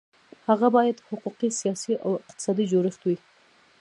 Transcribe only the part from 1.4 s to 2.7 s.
سیاسي او اقتصادي